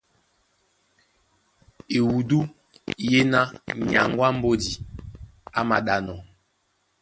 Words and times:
Ewudú 1.97 2.39
yéná 3.09 3.41
nyaŋgó 3.91 4.21
á 4.29 4.31
mbódi 4.37 4.71
á 5.57 5.61
māɗánɔ́, 5.69 6.19